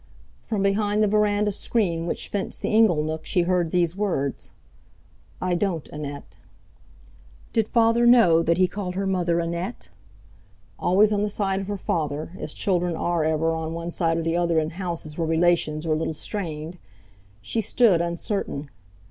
From 0.41 0.63
behind 0.63 1.03
the 1.03 1.07
verandah 1.07 1.51
screen 1.51 2.07
which 2.07 2.27
fenced 2.27 2.63
the 2.63 2.73
ingle 2.73 3.03
nook 3.03 3.23
she 3.23 3.41
heard 3.43 3.69
these 3.69 3.95
words: 3.95 4.49
"I 5.39 5.53
don't, 5.53 5.87
Annette." 5.89 6.37
Did 7.53 7.67
Father 7.67 8.07
know 8.07 8.41
that 8.41 8.57
he 8.57 8.67
called 8.67 8.95
her 8.95 9.05
mother 9.05 9.39
"Annette"? 9.39 9.89
Always 10.79 11.13
on 11.13 11.21
the 11.21 11.29
side 11.29 11.59
of 11.59 11.67
her 11.67 11.77
Father—as 11.77 12.51
children 12.55 12.95
are 12.95 13.23
ever 13.23 13.53
on 13.53 13.75
one 13.75 13.91
side 13.91 14.17
or 14.17 14.23
the 14.23 14.37
other 14.37 14.57
in 14.57 14.71
houses 14.71 15.19
where 15.19 15.27
relations 15.27 15.85
are 15.85 15.93
a 15.93 15.97
little 15.97 16.15
strained—she 16.15 17.61
stood, 17.61 18.01
uncertain. 18.01 18.71